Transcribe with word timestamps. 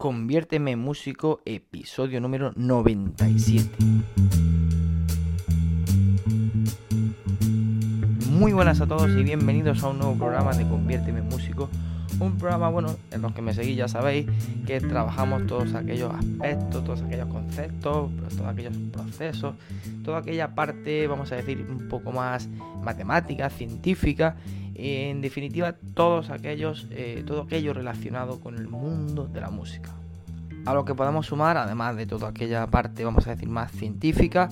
Conviérteme 0.00 0.70
en 0.70 0.78
músico, 0.78 1.40
episodio 1.44 2.20
número 2.20 2.52
97. 2.54 3.68
Muy 8.30 8.52
buenas 8.52 8.80
a 8.80 8.86
todos 8.86 9.10
y 9.10 9.24
bienvenidos 9.24 9.82
a 9.82 9.88
un 9.88 9.98
nuevo 9.98 10.14
programa 10.14 10.52
de 10.52 10.68
Conviérteme 10.68 11.18
en 11.18 11.28
músico. 11.28 11.68
Un 12.20 12.38
programa, 12.38 12.68
bueno, 12.68 12.94
en 13.10 13.22
los 13.22 13.32
que 13.32 13.42
me 13.42 13.52
seguís 13.52 13.76
ya 13.76 13.88
sabéis 13.88 14.28
que 14.68 14.80
trabajamos 14.80 15.48
todos 15.48 15.74
aquellos 15.74 16.14
aspectos, 16.14 16.84
todos 16.84 17.02
aquellos 17.02 17.26
conceptos, 17.26 18.10
todos 18.36 18.46
aquellos 18.46 18.76
procesos, 18.92 19.56
toda 20.04 20.18
aquella 20.18 20.54
parte, 20.54 21.08
vamos 21.08 21.32
a 21.32 21.34
decir, 21.34 21.66
un 21.68 21.88
poco 21.88 22.12
más 22.12 22.48
matemática, 22.84 23.50
científica, 23.50 24.36
en 24.78 25.20
definitiva 25.20 25.74
todos 25.94 26.30
aquellos, 26.30 26.86
eh, 26.90 27.24
todo 27.26 27.42
aquello 27.42 27.74
relacionado 27.74 28.40
con 28.40 28.54
el 28.54 28.68
mundo 28.68 29.26
de 29.26 29.40
la 29.40 29.50
música. 29.50 29.92
A 30.64 30.72
lo 30.72 30.84
que 30.84 30.94
podemos 30.94 31.26
sumar, 31.26 31.56
además 31.56 31.96
de 31.96 32.06
toda 32.06 32.28
aquella 32.28 32.66
parte, 32.68 33.04
vamos 33.04 33.26
a 33.26 33.30
decir, 33.30 33.48
más 33.48 33.72
científica, 33.72 34.48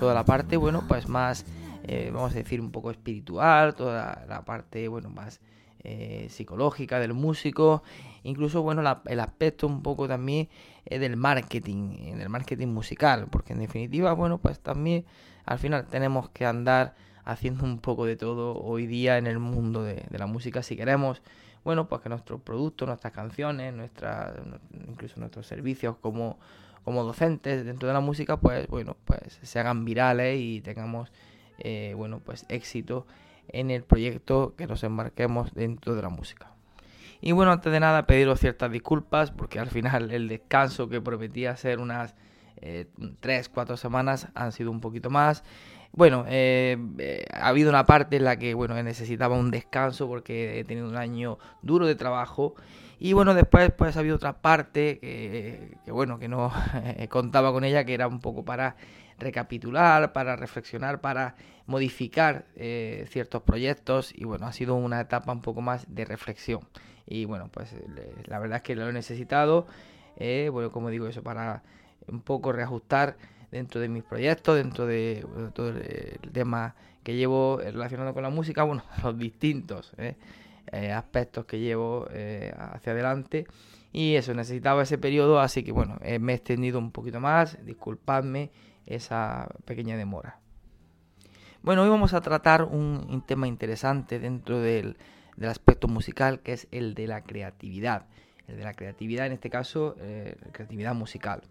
toda 0.00 0.14
la 0.14 0.24
parte, 0.24 0.56
bueno, 0.56 0.82
pues 0.88 1.08
más, 1.08 1.46
eh, 1.84 2.10
vamos 2.12 2.32
a 2.32 2.34
decir, 2.34 2.60
un 2.60 2.72
poco 2.72 2.90
espiritual, 2.90 3.76
toda 3.76 4.24
la 4.28 4.44
parte, 4.44 4.88
bueno, 4.88 5.10
más 5.10 5.40
eh, 5.84 6.26
psicológica 6.28 6.98
del 6.98 7.14
músico, 7.14 7.84
incluso, 8.24 8.62
bueno, 8.62 8.82
el 9.06 9.20
aspecto 9.20 9.68
un 9.68 9.82
poco 9.82 10.08
también 10.08 10.48
del 10.86 11.16
marketing, 11.16 12.16
del 12.16 12.30
marketing 12.30 12.68
musical, 12.68 13.28
porque 13.30 13.52
en 13.52 13.60
definitiva, 13.60 14.12
bueno, 14.14 14.38
pues 14.38 14.58
también 14.58 15.04
al 15.44 15.58
final 15.58 15.86
tenemos 15.86 16.30
que 16.30 16.46
andar 16.46 16.94
haciendo 17.28 17.64
un 17.64 17.78
poco 17.78 18.06
de 18.06 18.16
todo 18.16 18.58
hoy 18.58 18.86
día 18.86 19.18
en 19.18 19.26
el 19.26 19.38
mundo 19.38 19.82
de, 19.82 20.02
la 20.10 20.26
música 20.26 20.62
si 20.62 20.76
queremos. 20.76 21.22
Bueno 21.62 21.86
pues 21.86 22.00
que 22.00 22.08
nuestros 22.08 22.40
productos 22.40 22.88
nuestras 22.88 23.12
canciones 23.12 23.74
nuestras 23.74 24.32
incluso 24.88 25.20
nuestros 25.20 25.46
servicios 25.46 25.96
como 26.00 26.38
como 26.84 27.04
docentes 27.04 27.66
dentro 27.66 27.86
de 27.86 27.92
la 27.92 28.00
música 28.00 28.38
pues 28.38 28.66
bueno 28.68 28.96
pues 29.04 29.38
se 29.42 29.58
hagan 29.58 29.84
virales 29.84 30.40
y 30.40 30.62
tengamos 30.62 31.12
eh, 31.58 31.92
bueno 31.96 32.20
pues 32.24 32.46
éxito 32.48 33.06
en 33.48 33.70
el 33.70 33.82
proyecto 33.82 34.54
que 34.56 34.66
nos 34.66 34.82
embarquemos 34.82 35.52
dentro 35.52 35.94
de 35.94 36.02
la 36.02 36.08
música. 36.08 36.52
Y 37.20 37.32
bueno 37.32 37.52
antes 37.52 37.70
de 37.70 37.80
nada 37.80 38.06
pediros 38.06 38.40
ciertas 38.40 38.70
disculpas 38.72 39.32
porque 39.32 39.58
al 39.58 39.68
final 39.68 40.10
el 40.12 40.28
descanso 40.28 40.88
que 40.88 41.02
prometía 41.02 41.54
ser 41.56 41.78
unas 41.78 42.14
eh, 42.60 42.86
3, 43.20 43.48
4 43.48 43.76
semanas 43.76 44.28
han 44.34 44.52
sido 44.52 44.70
un 44.70 44.80
poquito 44.80 45.10
más 45.10 45.44
bueno, 45.92 46.24
eh, 46.28 46.76
eh, 46.98 47.24
ha 47.32 47.48
habido 47.48 47.70
una 47.70 47.86
parte 47.86 48.16
en 48.16 48.24
la 48.24 48.38
que 48.38 48.54
bueno, 48.54 48.80
necesitaba 48.82 49.36
un 49.36 49.50
descanso 49.50 50.06
porque 50.06 50.60
he 50.60 50.64
tenido 50.64 50.88
un 50.88 50.96
año 50.96 51.38
duro 51.62 51.86
de 51.86 51.94
trabajo. 51.94 52.54
Y 53.00 53.12
bueno, 53.12 53.34
después 53.34 53.72
pues 53.76 53.96
ha 53.96 54.00
habido 54.00 54.16
otra 54.16 54.40
parte 54.40 54.98
que, 54.98 55.90
bueno, 55.90 56.18
que 56.18 56.28
no 56.28 56.52
contaba 57.08 57.52
con 57.52 57.64
ella, 57.64 57.84
que 57.84 57.94
era 57.94 58.08
un 58.08 58.20
poco 58.20 58.44
para 58.44 58.76
recapitular, 59.18 60.12
para 60.12 60.36
reflexionar, 60.36 61.00
para 61.00 61.36
modificar 61.66 62.46
ciertos 63.08 63.42
proyectos. 63.42 64.12
Y 64.14 64.24
bueno, 64.24 64.46
ha 64.46 64.52
sido 64.52 64.74
una 64.74 65.00
etapa 65.00 65.32
un 65.32 65.42
poco 65.42 65.60
más 65.60 65.86
de 65.94 66.04
reflexión. 66.04 66.60
Y 67.06 67.24
bueno, 67.24 67.48
pues 67.52 67.74
la 68.26 68.38
verdad 68.38 68.56
es 68.56 68.62
que 68.62 68.76
lo 68.76 68.88
he 68.88 68.92
necesitado. 68.92 69.66
bueno, 70.18 70.72
como 70.72 70.90
digo, 70.90 71.06
eso 71.06 71.22
para 71.22 71.62
un 72.10 72.20
poco 72.20 72.52
reajustar 72.52 73.16
dentro 73.50 73.80
de 73.80 73.88
mis 73.88 74.04
proyectos, 74.04 74.56
dentro 74.56 74.86
de 74.86 75.26
todo 75.54 75.68
el, 75.68 76.18
tema 76.32 76.74
que 77.02 77.16
llevo 77.16 77.58
relacionado 77.58 78.12
con 78.12 78.22
la 78.22 78.30
música, 78.30 78.62
bueno, 78.64 78.84
los 79.02 79.18
distintos 79.18 79.92
¿eh? 79.96 80.16
Eh, 80.72 80.92
aspectos 80.92 81.46
que 81.46 81.58
llevo 81.58 82.06
eh, 82.10 82.52
hacia 82.56 82.92
adelante. 82.92 83.46
Y 83.90 84.16
eso, 84.16 84.34
necesitaba 84.34 84.82
ese 84.82 84.98
periodo, 84.98 85.40
así 85.40 85.64
que 85.64 85.72
bueno, 85.72 85.98
me 86.20 86.32
he 86.32 86.36
extendido 86.36 86.78
un 86.78 86.92
poquito 86.92 87.20
más, 87.20 87.64
disculpadme 87.64 88.50
esa 88.84 89.48
pequeña 89.64 89.96
demora. 89.96 90.40
Bueno, 91.62 91.82
hoy 91.82 91.88
vamos 91.88 92.12
a 92.12 92.20
tratar 92.20 92.64
un, 92.64 93.24
tema 93.26 93.48
interesante 93.48 94.18
dentro 94.18 94.60
del, 94.60 94.98
del 95.36 95.48
aspecto 95.48 95.88
musical, 95.88 96.40
que 96.40 96.52
es 96.52 96.68
el 96.70 96.94
de 96.94 97.06
la 97.06 97.22
creatividad 97.22 98.06
el 98.48 98.56
de 98.56 98.64
la 98.64 98.72
creatividad, 98.72 99.26
en 99.26 99.32
este 99.32 99.50
caso, 99.50 99.94
eh, 100.00 100.34
creatividad 100.52 100.94
musical. 100.94 101.42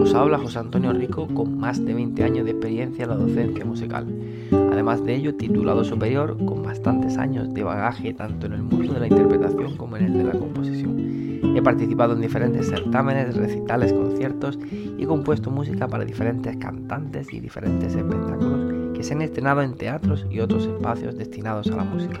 Os 0.00 0.14
habla 0.14 0.38
José 0.38 0.60
Antonio 0.60 0.92
Rico 0.92 1.26
con 1.26 1.58
más 1.58 1.84
de 1.84 1.94
20 1.94 2.22
años 2.22 2.44
de 2.44 2.52
experiencia 2.52 3.04
en 3.04 3.10
la 3.10 3.16
docencia 3.16 3.64
musical. 3.64 4.06
Además 4.52 5.04
de 5.04 5.14
ello, 5.16 5.34
titulado 5.34 5.84
superior 5.84 6.36
con 6.44 6.62
bastantes 6.62 7.18
años 7.18 7.52
de 7.52 7.64
bagaje 7.64 8.14
tanto 8.14 8.46
en 8.46 8.52
el 8.52 8.62
mundo 8.62 8.94
de 8.94 9.00
la 9.00 9.08
interpretación 9.08 9.76
como 9.76 9.96
en 9.96 10.04
el 10.06 10.12
de 10.14 10.24
la 10.24 10.32
composición. 10.32 11.00
He 11.56 11.62
participado 11.62 12.14
en 12.14 12.20
diferentes 12.20 12.68
certámenes, 12.68 13.36
recitales, 13.36 13.92
conciertos 13.92 14.58
y 14.72 15.04
compuesto 15.04 15.50
música 15.50 15.88
para 15.88 16.04
diferentes 16.04 16.56
cantantes 16.56 17.32
y 17.32 17.40
diferentes 17.40 17.94
espectáculos 17.94 18.94
que 18.94 19.02
se 19.02 19.14
han 19.14 19.22
estrenado 19.22 19.62
en 19.62 19.74
teatros 19.74 20.26
y 20.30 20.40
otros 20.40 20.66
espacios 20.66 21.16
destinados 21.16 21.70
a 21.70 21.76
la 21.76 21.84
música. 21.84 22.20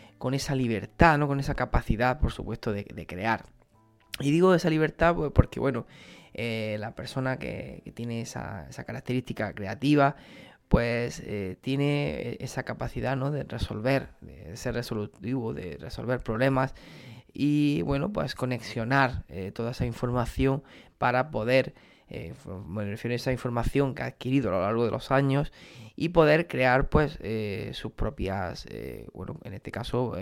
con 0.21 0.35
esa 0.35 0.53
libertad, 0.53 1.17
¿no? 1.17 1.27
Con 1.27 1.39
esa 1.39 1.55
capacidad, 1.55 2.19
por 2.19 2.31
supuesto, 2.31 2.71
de, 2.71 2.85
crear. 3.07 3.43
Y 4.19 4.29
digo 4.29 4.53
esa 4.53 4.69
libertad 4.69 5.15
pues, 5.15 5.31
porque, 5.33 5.59
bueno, 5.59 5.87
eh, 6.35 6.77
la 6.79 6.93
persona 6.93 7.39
que, 7.39 7.81
tiene 7.95 8.21
esa, 8.21 8.67
característica 8.85 9.51
creativa, 9.53 10.15
pues 10.67 11.23
eh, 11.25 11.57
tiene 11.61 12.37
esa 12.39 12.61
capacidad, 12.61 13.17
¿no? 13.17 13.31
De 13.31 13.45
resolver, 13.45 14.09
de 14.21 14.55
ser 14.57 14.75
resolutivo, 14.75 15.55
de 15.55 15.77
resolver 15.77 16.19
problemas 16.19 16.75
y, 17.33 17.81
bueno, 17.81 18.13
pues 18.13 18.35
conexionar 18.35 19.23
eh, 19.27 19.51
toda 19.51 19.71
esa 19.71 19.87
información 19.87 20.61
para 20.99 21.31
poder 21.31 21.73
eh, 22.13 22.33
me 22.67 22.83
refiero 22.83 23.13
a 23.13 23.15
esa 23.15 23.31
información 23.31 23.95
que 23.95 24.03
ha 24.03 24.07
adquirido 24.07 24.49
a 24.49 24.51
lo 24.51 24.61
largo 24.61 24.83
de 24.83 24.91
los 24.91 25.11
años 25.11 25.53
y 25.95 26.09
poder 26.09 26.49
crear 26.49 26.89
pues 26.89 27.17
eh, 27.21 27.71
sus 27.73 27.93
propias, 27.93 28.65
eh, 28.69 29.07
bueno, 29.13 29.39
en 29.45 29.53
este 29.53 29.71
caso 29.71 30.13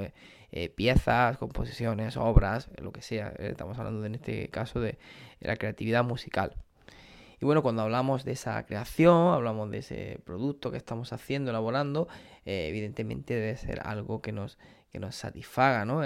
piezas, 0.75 1.37
composiciones, 1.37 2.15
obras, 2.17 2.69
lo 2.77 2.91
que 2.91 3.01
sea. 3.01 3.29
Estamos 3.39 3.77
hablando 3.79 4.05
en 4.05 4.15
este 4.15 4.49
caso 4.49 4.79
de, 4.79 4.99
la 5.39 5.55
creatividad 5.55 6.03
musical. 6.03 6.55
Y 7.41 7.45
bueno, 7.45 7.63
cuando 7.63 7.81
hablamos 7.81 8.23
de 8.23 8.33
esa 8.33 8.63
creación, 8.65 9.33
hablamos 9.33 9.71
de 9.71 9.77
ese 9.79 10.19
producto 10.25 10.71
que 10.71 10.77
estamos 10.77 11.13
haciendo, 11.13 11.51
elaborando, 11.51 12.07
evidentemente 12.45 13.33
debe 13.33 13.57
ser 13.57 13.81
algo 13.85 14.21
que 14.21 14.31
nos, 14.31 14.57
que 14.91 14.99
nos 14.99 15.15
satisfaga, 15.15 15.85
¿no? 15.85 16.01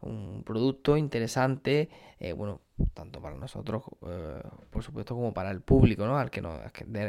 Un 0.00 0.42
producto 0.44 0.96
interesante, 0.96 1.88
eh, 2.20 2.32
bueno, 2.32 2.60
tanto 2.94 3.20
para 3.20 3.36
nosotros, 3.36 3.82
eh, 4.06 4.42
por 4.70 4.82
supuesto, 4.82 5.14
como 5.14 5.34
para 5.34 5.50
el 5.50 5.60
público, 5.60 6.06
¿no? 6.06 6.18
Al 6.18 6.30
que, 6.30 6.40
nos, 6.40 6.60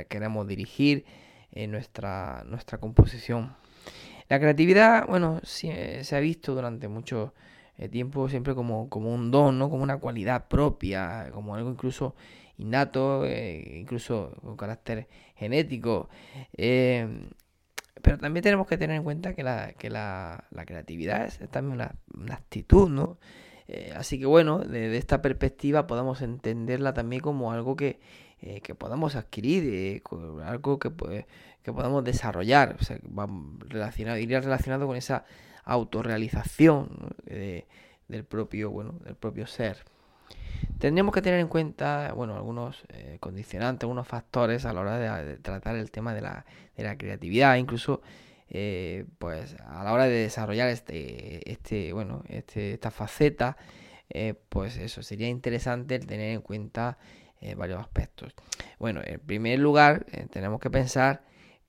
queremos 0.07 0.47
dirigir 0.47 1.05
en 1.51 1.71
nuestra, 1.71 2.43
nuestra 2.45 2.79
composición. 2.79 3.55
La 4.27 4.39
creatividad, 4.39 5.07
bueno, 5.07 5.39
se 5.43 6.03
ha 6.11 6.19
visto 6.19 6.53
durante 6.53 6.87
mucho 6.87 7.33
eh, 7.77 7.89
tiempo 7.89 8.29
siempre 8.29 8.55
como, 8.55 8.89
como 8.89 9.13
un 9.13 9.31
don, 9.31 9.57
¿no? 9.57 9.69
Como 9.69 9.83
una 9.83 9.97
cualidad 9.97 10.47
propia, 10.47 11.29
como 11.33 11.55
algo 11.55 11.69
incluso 11.69 12.15
innato, 12.57 13.25
incluso 13.25 14.35
con 14.41 14.57
carácter 14.57 15.07
genético. 15.35 16.09
Pero 18.01 18.17
también 18.17 18.43
tenemos 18.43 18.67
que 18.67 18.77
tener 18.77 18.95
en 18.95 19.03
cuenta 19.03 19.33
que 19.33 19.43
la, 19.43 19.73
que 19.73 19.89
la, 19.89 20.45
la 20.51 20.65
creatividad 20.65 21.25
es 21.25 21.39
también 21.49 21.75
una, 21.75 21.95
una 22.13 22.35
actitud, 22.35 22.89
¿no? 22.89 23.17
así 23.95 24.17
que 24.17 24.25
bueno, 24.25 24.57
desde 24.59 24.97
esta 24.97 25.21
perspectiva 25.21 25.85
podemos 25.85 26.23
entenderla 26.23 26.95
también 26.95 27.21
como 27.21 27.51
algo 27.51 27.75
que, 27.75 27.99
que 28.63 28.73
podamos 28.73 29.15
adquirir, 29.15 30.01
algo 30.43 30.79
que, 30.79 30.91
que 31.61 31.73
podamos 31.73 32.03
desarrollar, 32.03 32.77
o 32.79 32.83
sea, 32.83 32.97
va 33.05 33.27
relacionado, 33.67 34.17
iría 34.17 34.41
relacionado 34.41 34.87
con 34.87 34.97
esa 34.97 35.23
autorrealización 35.65 37.13
del 38.07 38.23
propio, 38.23 38.71
bueno, 38.71 38.93
del 39.03 39.15
propio 39.15 39.45
ser. 39.45 39.77
Tendríamos 40.79 41.13
que 41.13 41.21
tener 41.21 41.39
en 41.39 41.47
cuenta, 41.47 42.13
bueno, 42.13 42.35
algunos 42.35 42.83
eh, 42.89 43.17
condicionantes, 43.19 43.83
algunos 43.83 44.07
factores 44.07 44.65
a 44.65 44.73
la 44.73 44.81
hora 44.81 44.97
de, 44.97 45.37
tratar 45.37 45.75
el 45.75 45.91
tema 45.91 46.13
de 46.13 46.21
la, 46.21 46.45
de 46.75 46.83
la 46.83 46.97
creatividad, 46.97 47.57
incluso 47.57 48.01
eh, 48.49 49.05
pues 49.17 49.55
a 49.65 49.83
la 49.83 49.93
hora 49.93 50.05
de 50.05 50.15
desarrollar 50.15 50.69
este, 50.69 51.51
este, 51.51 51.93
bueno, 51.93 52.23
este, 52.29 52.73
esta 52.73 52.91
faceta, 52.91 53.57
eh, 54.09 54.35
pues 54.49 54.77
eso 54.77 55.03
sería 55.03 55.27
interesante 55.27 55.99
tener 55.99 56.33
en 56.33 56.41
cuenta 56.41 56.97
varios 57.55 57.79
aspectos. 57.79 58.33
Bueno, 58.79 58.99
en 59.01 59.17
primer 59.21 59.59
lugar, 59.59 60.05
tenemos 60.29 60.59
que 60.59 60.69
pensar 60.69 61.23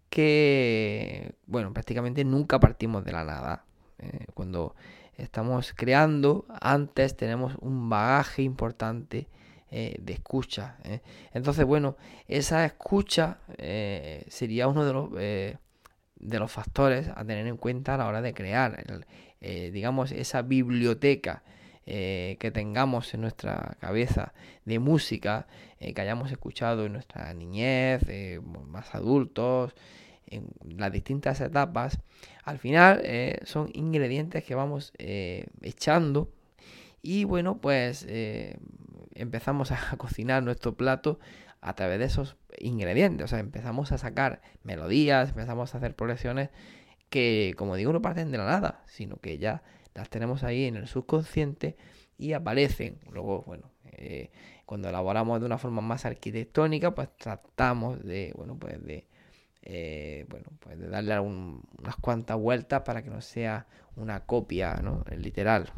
que, 0.08 1.34
bueno, 1.46 1.72
prácticamente 1.72 2.24
nunca 2.24 2.58
partimos 2.58 3.04
de 3.04 3.12
la 3.12 3.22
nada. 3.22 3.64
cuando 4.34 4.74
estamos 5.22 5.72
creando, 5.74 6.46
antes 6.60 7.16
tenemos 7.16 7.54
un 7.60 7.88
bagaje 7.88 8.42
importante 8.42 9.28
eh, 9.70 9.96
de 10.00 10.14
escucha. 10.14 10.78
¿eh? 10.82 11.00
Entonces, 11.32 11.64
bueno, 11.64 11.96
esa 12.26 12.64
escucha 12.64 13.38
eh, 13.56 14.24
sería 14.28 14.66
uno 14.66 14.84
de 14.84 14.92
los, 14.92 15.12
de 15.12 16.38
los 16.38 16.50
factores 16.50 17.08
a 17.08 17.24
tener 17.24 17.46
en 17.46 17.56
cuenta 17.56 17.94
a 17.94 17.98
la 17.98 18.06
hora 18.08 18.20
de 18.20 18.34
crear, 18.34 18.84
digamos, 19.40 20.12
esa 20.12 20.42
biblioteca. 20.42 21.42
que 21.84 22.50
tengamos 22.52 23.14
en 23.14 23.20
nuestra 23.22 23.76
cabeza 23.80 24.32
de 24.64 24.78
música 24.78 25.46
que 25.78 26.00
hayamos 26.00 26.30
escuchado 26.30 26.86
en 26.86 26.92
nuestra 26.92 27.32
niñez, 27.34 28.02
más 28.68 28.94
adultos, 28.94 29.74
en 30.30 30.48
las 30.78 30.92
distintas 30.92 31.40
etapas, 31.40 31.98
al 32.44 32.58
final 32.58 33.00
eh, 33.04 33.40
son 33.44 33.70
ingredientes 33.74 34.44
que 34.44 34.54
vamos 34.54 34.92
eh, 34.98 35.46
echando 35.62 36.32
y 37.02 37.24
bueno, 37.24 37.58
pues 37.58 38.06
eh, 38.08 38.58
empezamos 39.14 39.72
a 39.72 39.78
cocinar 39.98 40.42
nuestro 40.42 40.74
plato 40.74 41.18
a 41.60 41.74
través 41.74 41.98
de 41.98 42.06
esos 42.06 42.36
ingredientes. 42.58 43.24
O 43.24 43.28
sea, 43.28 43.38
empezamos 43.38 43.92
a 43.92 43.98
sacar 43.98 44.40
melodías, 44.62 45.30
empezamos 45.30 45.74
a 45.74 45.78
hacer 45.78 45.94
progresiones 45.94 46.50
que, 47.10 47.54
como 47.56 47.76
digo, 47.76 47.92
no 47.92 48.00
parten 48.00 48.30
de 48.30 48.38
la 48.38 48.46
nada, 48.46 48.82
sino 48.86 49.16
que 49.16 49.38
ya 49.38 49.62
las 49.94 50.08
tenemos 50.08 50.42
ahí 50.42 50.64
en 50.64 50.76
el 50.76 50.86
subconsciente 50.86 51.76
y 52.16 52.32
aparecen. 52.32 52.98
Luego, 53.10 53.42
bueno, 53.46 53.70
cuando 54.64 54.88
elaboramos 54.88 55.40
de 55.40 55.46
una 55.46 55.58
forma 55.58 55.82
más 55.82 56.06
arquitectónica, 56.06 56.94
pues 56.94 57.08
tratamos 57.16 58.02
de, 58.02 58.32
bueno, 58.36 58.56
pues 58.58 58.82
de 58.82 59.06
eh, 59.62 60.26
bueno, 60.28 60.46
pues 60.60 60.78
de 60.78 60.88
darle 60.88 61.18
unas 61.20 61.96
cuantas 62.00 62.38
vueltas 62.38 62.82
para 62.82 63.02
que 63.02 63.10
no 63.10 63.20
sea 63.20 63.66
una 63.96 64.20
copia, 64.20 64.74
¿no? 64.82 65.04
literal. 65.16 65.70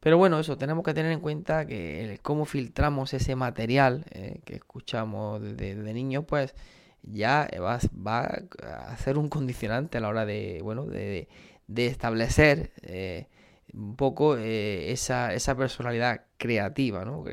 Pero 0.00 0.16
bueno, 0.16 0.38
eso, 0.38 0.56
tenemos 0.56 0.84
que 0.84 0.94
tener 0.94 1.10
en 1.10 1.20
cuenta 1.20 1.66
que 1.66 2.20
cómo 2.22 2.44
filtramos 2.44 3.12
ese 3.14 3.34
material 3.34 4.04
eh, 4.10 4.40
que 4.44 4.54
escuchamos 4.54 5.42
desde, 5.42 5.74
de 5.74 5.92
niños, 5.92 6.24
pues 6.26 6.54
ya 7.02 7.48
va, 7.60 7.80
va, 8.06 8.42
a 8.62 8.96
ser 8.98 9.18
un 9.18 9.28
condicionante 9.28 9.98
a 9.98 10.00
la 10.00 10.08
hora 10.08 10.24
de, 10.24 10.60
bueno, 10.62 10.84
de, 10.86 11.28
de 11.66 11.86
establecer 11.86 12.72
eh, 12.82 13.26
un 13.72 13.96
poco 13.96 14.36
esa, 14.36 15.34
esa, 15.34 15.56
personalidad 15.56 16.26
creativa, 16.38 17.04
¿no? 17.04 17.24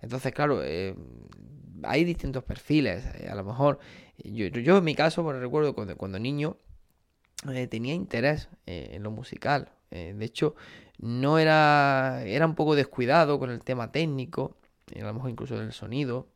entonces, 0.00 0.32
claro, 0.32 0.60
hay 1.82 2.04
distintos 2.04 2.42
perfiles. 2.42 3.04
a 3.30 3.34
lo 3.34 3.44
mejor 3.44 3.78
yo, 4.24 4.78
en 4.78 4.84
mi 4.84 4.94
caso, 4.94 5.22
bueno, 5.22 5.40
recuerdo 5.40 5.74
cuando, 5.74 5.96
cuando 5.96 6.18
niño 6.18 6.56
eh, 7.52 7.68
tenía 7.68 7.94
interés 7.94 8.48
eh, 8.66 8.90
en 8.92 9.02
lo 9.02 9.10
musical. 9.10 9.70
Eh, 9.90 10.14
de 10.16 10.24
hecho, 10.24 10.56
no 10.98 11.38
era, 11.38 12.22
era 12.24 12.46
un 12.46 12.54
poco 12.54 12.74
descuidado 12.74 13.38
con 13.38 13.50
el 13.50 13.60
tema 13.60 13.92
técnico, 13.92 14.56
a 14.94 15.00
lo 15.00 15.14
mejor 15.14 15.30
incluso 15.30 15.58
del 15.58 15.72
sonido. 15.72 16.26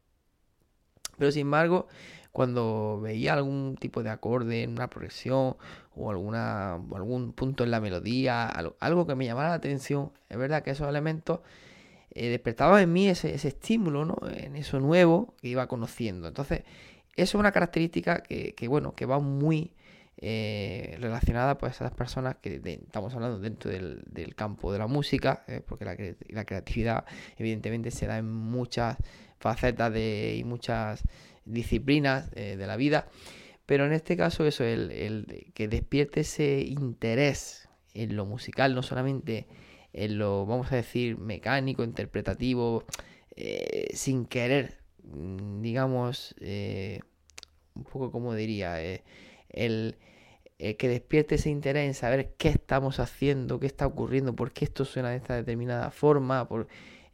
Pero 1.19 1.32
sin 1.32 1.43
embargo, 1.43 1.88
cuando 2.31 3.00
veía 3.02 3.34
algún 3.34 3.76
tipo 3.79 4.02
de 4.02 4.11
acorde 4.11 4.62
en 4.62 4.70
una 4.70 4.88
progresión 4.88 5.56
o 5.96 6.11
alguna, 6.11 6.75
algún 6.75 7.32
punto 7.32 7.64
en 7.64 7.70
la 7.73 7.81
melodía, 7.81 8.46
algo, 8.46 9.06
que 9.06 9.14
me 9.14 9.26
llamara 9.26 9.50
la 9.50 9.55
atención, 9.56 10.12
es 10.28 10.38
verdad 10.38 10.62
que 10.62 10.70
esos 10.70 10.88
elementos 10.88 11.40
despertaban 12.14 12.82
en 12.82 12.93
mí 12.93 13.08
ese, 13.08 13.35
ese 13.35 13.49
estímulo, 13.49 14.05
¿no? 14.05 14.19
En 14.31 14.55
eso 14.56 14.81
nuevo 14.81 15.35
que 15.40 15.49
iba 15.49 15.67
conociendo. 15.67 16.28
Entonces, 16.28 16.62
eso 17.17 17.37
es 17.37 17.41
una 17.41 17.53
característica 17.53 18.23
que, 18.23 18.69
bueno, 18.69 18.94
que 18.94 19.06
va 19.06 19.19
muy 19.19 19.73
eh, 20.17 20.97
relacionada 21.00 21.59
pues, 21.59 21.73
a 21.73 21.87
esas 21.87 21.97
personas 21.97 22.37
que 22.37 22.61
estamos 22.64 23.14
hablando 23.14 23.38
dentro 23.38 23.70
del, 23.70 24.35
campo 24.35 24.73
de 24.73 24.79
la 24.79 24.87
música, 24.87 25.44
eh, 25.47 25.61
porque 25.67 25.85
la, 25.85 26.44
creatividad 26.44 27.05
evidentemente 27.37 27.91
se 27.91 28.06
da 28.06 28.19
en 28.19 28.31
muchas 28.31 28.97
facetas 29.38 29.93
de, 29.93 30.37
y 30.38 30.44
muchas 30.44 31.03
disciplinas 31.44 32.31
eh, 32.35 32.56
de 32.56 32.67
la 32.67 32.76
vida, 32.76 33.09
pero 33.67 33.85
en 33.85 33.93
este 33.93 34.17
caso 34.17 34.47
eso, 34.47 34.64
el, 34.64 34.91
el 34.91 35.53
que 35.55 35.69
despierte 35.69 36.20
ese 36.20 36.61
interés 36.61 37.69
en 37.94 38.17
lo 38.17 38.25
musical, 38.25 38.75
no 38.75 38.82
solamente 38.82 39.47
en 39.93 40.19
lo, 40.19 40.47
vamos 40.47 40.73
a 40.73 40.76
decir, 40.76 41.19
mecánico, 41.19 41.85
interpretativo, 41.85 42.85
sin 43.94 44.26
querer 44.26 44.81
digamos, 45.61 46.35
eh, 46.41 47.00
un 47.75 47.85
poco 47.85 48.11
como 48.11 48.35
diría, 48.35 48.82
eh, 48.82 49.03
el, 49.50 49.97
que 50.59 50.88
despierte 50.88 51.35
ese 51.35 51.50
interés 51.50 51.88
en 51.88 51.94
saber 51.94 52.35
qué 52.38 52.49
estamos 52.49 53.00
haciendo, 53.00 53.59
qué 53.59 53.67
está 53.67 53.87
ocurriendo, 53.87 54.37
por 54.37 54.53
qué 54.53 54.64
esto 54.64 54.85
suena 54.85 55.11
de 55.11 55.17
esta 55.17 55.35
determinada 55.35 55.91
forma, 55.91 56.49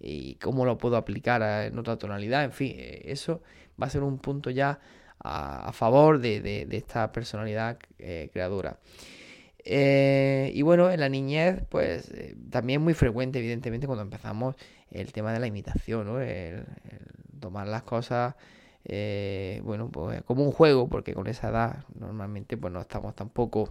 y 0.00 0.34
cómo 0.36 0.66
lo 0.66 0.76
puedo 0.76 0.96
aplicar 0.96 1.42
en 1.64 1.78
otra 1.78 1.96
tonalidad, 1.96 2.44
en 2.44 2.52
fin, 2.52 2.74
eh, 2.76 3.02
eso 3.06 3.42
va 3.80 3.86
a 3.86 3.90
ser 3.90 4.02
un 4.02 4.18
punto 4.18 4.50
ya 4.50 4.80
a, 5.20 5.72
favor 5.72 6.20
de, 6.20 6.68
esta 6.70 7.10
personalidad 7.10 7.78
creadora. 8.32 8.78
y 9.64 10.62
bueno, 10.62 10.90
en 10.90 11.00
la 11.00 11.08
niñez, 11.08 11.62
pues 11.70 12.12
también 12.50 12.82
muy 12.82 12.94
frecuente, 12.94 13.38
evidentemente, 13.38 13.86
cuando 13.86 14.02
empezamos 14.02 14.56
el 14.90 15.12
tema 15.12 15.32
de 15.32 15.40
la 15.40 15.46
imitación, 15.46 16.06
¿no? 16.06 16.20
el, 16.20 16.64
tomar 17.48 17.66
las 17.66 17.82
cosas, 17.82 18.34
eh, 18.84 19.62
bueno, 19.64 19.90
pues 19.90 20.22
como 20.24 20.44
un 20.44 20.52
juego, 20.52 20.88
porque 20.88 21.14
con 21.14 21.26
esa 21.28 21.48
edad 21.48 21.84
normalmente 21.94 22.58
pues 22.58 22.72
no 22.72 22.80
estamos 22.80 23.14
tampoco, 23.14 23.70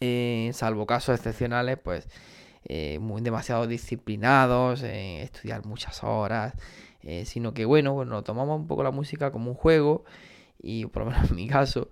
eh, 0.00 0.50
salvo 0.52 0.84
casos 0.86 1.16
excepcionales, 1.16 1.78
pues 1.78 2.08
eh, 2.66 2.98
muy 2.98 3.22
demasiado 3.22 3.66
disciplinados, 3.66 4.82
estudiar 4.82 5.64
muchas 5.64 6.04
horas, 6.04 6.54
sino 7.24 7.54
que 7.54 7.64
bueno, 7.64 7.94
bueno, 7.94 8.22
tomamos 8.22 8.58
un 8.60 8.66
poco 8.66 8.82
la 8.82 8.90
música 8.90 9.32
como 9.32 9.50
un 9.50 9.56
juego, 9.56 10.04
y 10.62 10.86
por 10.86 11.04
lo 11.04 11.10
menos 11.10 11.30
en 11.30 11.36
mi 11.36 11.48
caso, 11.48 11.88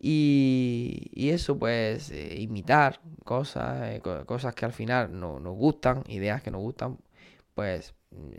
y, 0.00 1.10
eso, 1.30 1.58
pues, 1.58 2.12
imitar 2.36 3.00
cosas, 3.24 4.00
cosas 4.26 4.54
que 4.54 4.64
al 4.64 4.72
final 4.72 5.18
no, 5.18 5.40
nos 5.40 5.54
gustan, 5.56 6.04
ideas 6.08 6.42
que 6.42 6.50
nos 6.50 6.60
gustan, 6.62 6.98
pues 7.54 7.94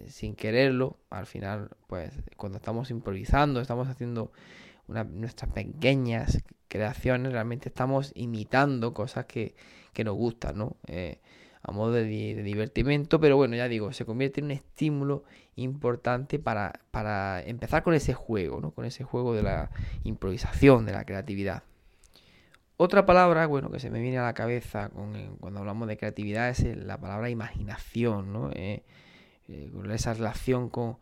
sin 0.08 0.36
quererlo, 0.36 0.98
al 1.10 1.26
final, 1.26 1.70
pues 1.88 2.14
cuando 2.38 2.58
estamos 2.58 2.92
improvisando, 2.92 3.62
estamos 3.62 3.88
haciendo 3.88 4.32
nuestras 4.88 5.52
pequeñas 5.52 6.44
creaciones, 6.68 7.32
realmente 7.32 7.70
estamos 7.70 8.12
imitando 8.16 8.94
cosas 8.94 9.26
que, 9.26 9.56
nos 10.04 10.16
gustan, 10.16 10.58
¿no? 10.58 10.76
Eh, 10.88 11.20
a 11.62 11.72
modo 11.72 11.94
de, 11.94 12.04
divertimento, 12.04 13.20
pero 13.20 13.38
bueno, 13.38 13.56
ya 13.56 13.70
digo, 13.70 13.94
se 13.94 14.06
convierte 14.06 14.42
en 14.42 14.46
un 14.46 14.52
estímulo 14.52 15.24
importante 15.56 16.38
para, 16.40 16.82
para 16.92 17.42
empezar 17.42 17.84
con 17.84 17.94
ese 17.94 18.14
juego, 18.14 18.60
¿no? 18.60 18.72
Con 18.72 18.86
ese 18.86 19.04
juego 19.04 19.34
de 19.34 19.44
la 19.44 19.72
improvisación, 20.04 20.86
de 20.86 20.92
la 20.92 21.06
creatividad. 21.06 21.64
Otra 22.76 23.06
palabra, 23.06 23.46
bueno, 23.46 23.72
que 23.72 23.80
se 23.80 23.90
me 23.90 24.02
viene 24.02 24.18
a 24.18 24.24
la 24.24 24.34
cabeza 24.34 24.90
cuando 25.40 25.60
hablamos 25.60 25.88
de 25.88 25.96
creatividad 25.96 26.50
es 26.50 26.64
la 26.76 27.00
palabra 27.00 27.30
imaginación, 27.30 28.34
¿no? 28.34 28.50
Eh, 28.52 28.84
eh, 29.50 29.70
con 29.74 29.92
esa 29.92 30.14
relación 30.14 30.70
con, 30.70 30.98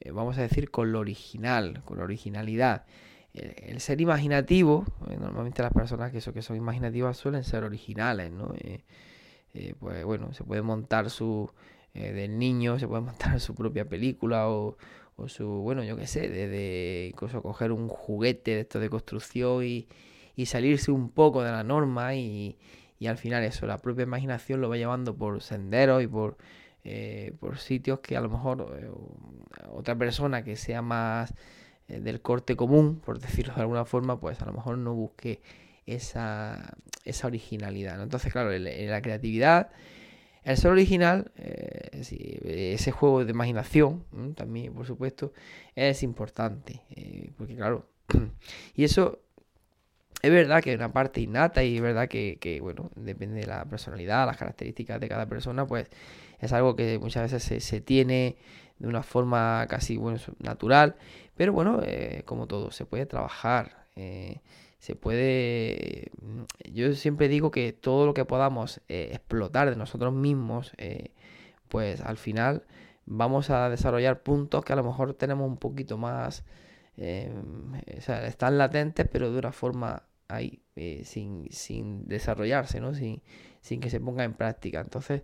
eh, 0.00 0.10
vamos 0.10 0.38
a 0.38 0.42
decir, 0.42 0.70
con 0.70 0.92
lo 0.92 1.00
original, 1.00 1.82
con 1.84 1.98
la 1.98 2.04
originalidad. 2.04 2.84
El, 3.32 3.80
ser 3.80 4.00
imaginativo, 4.00 4.86
eh, 5.10 5.16
normalmente 5.20 5.62
las 5.62 5.72
personas 5.72 6.10
que, 6.10 6.20
que 6.32 6.42
son 6.42 6.56
imaginativas 6.56 7.18
suelen 7.18 7.44
ser 7.44 7.64
originales, 7.64 8.32
¿no? 8.32 8.54
pues 9.78 10.04
bueno, 10.04 10.34
se 10.34 10.44
puede 10.44 10.62
montar 10.62 11.08
su, 11.10 11.50
del 11.94 12.38
niño, 12.38 12.78
se 12.78 12.88
puede 12.88 13.00
montar 13.02 13.40
su 13.40 13.54
propia 13.54 13.86
película 13.88 14.48
o, 14.48 14.76
o 15.16 15.28
su, 15.28 15.46
bueno, 15.46 15.82
yo 15.82 15.96
qué 15.96 16.06
sé, 16.06 16.28
de, 16.28 17.10
incluso 17.12 17.42
coger 17.42 17.72
un 17.72 17.88
juguete 17.88 18.52
de 18.52 18.60
esto 18.60 18.80
de 18.80 18.90
construcción 18.90 19.64
y, 19.64 19.88
y 20.34 20.46
salirse 20.46 20.90
un 20.90 21.10
poco 21.10 21.42
de 21.42 21.50
la 21.50 21.64
norma 21.64 22.14
y, 22.14 22.58
y, 22.98 23.06
al 23.06 23.16
final 23.16 23.42
eso, 23.44 23.66
la 23.66 23.78
propia 23.78 24.02
imaginación 24.02 24.60
lo 24.60 24.68
va 24.68 24.76
llevando 24.76 25.16
por 25.16 25.42
senderos 25.42 26.02
y 26.02 26.06
por, 26.06 26.36
eh, 26.88 27.32
por 27.40 27.58
sitios 27.58 27.98
que 27.98 28.16
a 28.16 28.20
lo 28.20 28.28
mejor 28.28 28.78
eh, 28.80 28.88
otra 29.72 29.96
persona 29.96 30.44
que 30.44 30.54
sea 30.54 30.82
más 30.82 31.34
eh, 31.88 31.98
del 31.98 32.22
corte 32.22 32.54
común, 32.54 33.00
por 33.04 33.18
decirlo 33.20 33.54
de 33.56 33.62
alguna 33.62 33.84
forma, 33.84 34.20
pues 34.20 34.40
a 34.40 34.46
lo 34.46 34.52
mejor 34.52 34.78
no 34.78 34.94
busque 34.94 35.40
esa, 35.84 36.76
esa 37.04 37.26
originalidad. 37.26 38.00
Entonces, 38.00 38.32
claro, 38.32 38.56
la 38.56 39.02
creatividad 39.02 39.70
el 40.44 40.56
ser 40.56 40.70
original, 40.70 41.32
ese 41.34 42.92
juego 42.92 43.24
de 43.24 43.32
imaginación, 43.32 44.04
también 44.36 44.72
por 44.74 44.86
supuesto, 44.86 45.32
es 45.74 46.04
importante. 46.04 46.82
Porque 47.36 47.56
claro, 47.56 47.88
y 48.76 48.84
eso 48.84 49.25
es 50.26 50.32
verdad 50.32 50.62
que 50.62 50.74
una 50.74 50.92
parte 50.92 51.20
innata 51.20 51.62
y 51.64 51.76
es 51.76 51.82
verdad 51.82 52.08
que, 52.08 52.58
bueno, 52.62 52.90
depende 52.96 53.40
de 53.40 53.46
la 53.46 53.64
personalidad, 53.64 54.26
las 54.26 54.36
características 54.36 55.00
de 55.00 55.08
cada 55.08 55.26
persona, 55.26 55.66
pues 55.66 55.88
es 56.38 56.52
algo 56.52 56.76
que 56.76 56.98
muchas 56.98 57.32
veces 57.32 57.64
se, 57.64 57.80
tiene 57.80 58.36
de 58.78 58.88
una 58.88 59.02
forma 59.02 59.66
casi 59.68 59.96
bueno, 59.96 60.18
natural. 60.38 60.96
Pero 61.36 61.52
bueno, 61.52 61.80
eh, 61.84 62.22
como 62.24 62.46
todo, 62.46 62.70
se 62.70 62.86
puede 62.86 63.06
trabajar 63.06 63.86
se 64.86 64.94
puede... 64.94 66.12
Mm, 66.22 66.42
yo 66.72 66.94
siempre 66.94 67.28
digo 67.28 67.50
que 67.50 67.72
todo 67.72 68.06
lo 68.06 68.14
que 68.14 68.24
podamos 68.24 68.80
eh, 68.88 69.10
explotar 69.12 69.68
de 69.68 69.74
nosotros 69.74 70.12
mismos, 70.12 70.72
eh, 70.78 71.10
pues 71.68 72.00
al 72.02 72.18
final 72.18 72.64
vamos 73.04 73.50
a 73.50 73.68
desarrollar 73.68 74.22
puntos 74.22 74.64
que 74.64 74.72
a 74.72 74.76
lo 74.76 74.84
mejor 74.84 75.14
tenemos 75.14 75.48
un 75.48 75.56
poquito 75.56 75.98
más... 75.98 76.44
Eh, 76.98 77.32
o 77.98 78.00
sea, 78.00 78.26
están 78.26 78.58
latentes, 78.58 79.08
pero 79.10 79.32
de 79.32 79.38
una 79.40 79.50
forma 79.50 80.04
ahí, 80.28 80.62
sin, 81.04 81.50
sin, 81.50 82.06
desarrollarse, 82.06 82.80
¿no? 82.80 82.94
Sin, 82.94 83.22
sin, 83.60 83.80
que 83.80 83.90
se 83.90 84.00
ponga 84.00 84.24
en 84.24 84.34
práctica. 84.34 84.80
Entonces, 84.80 85.22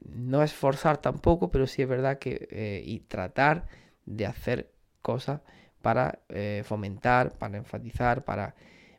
no 0.00 0.42
es 0.42 0.52
forzar 0.52 0.98
tampoco, 0.98 1.50
pero 1.50 1.66
sí 1.66 1.82
es 1.82 1.88
verdad 1.88 2.18
que... 2.18 2.82
y 2.84 3.00
tratar 3.00 3.66
de 4.06 4.26
hacer 4.26 4.72
cosas 5.02 5.40
para 5.82 6.20
eh, 6.28 6.62
fomentar, 6.64 7.36
para 7.38 7.56
enfatizar, 7.56 8.24
para 8.24 8.54